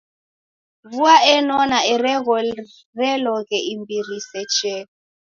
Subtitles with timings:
[0.91, 4.81] Vua enona ereghoreloghe imbiri isechee.